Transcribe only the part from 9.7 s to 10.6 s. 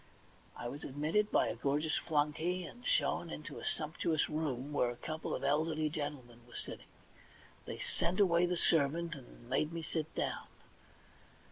me sit down.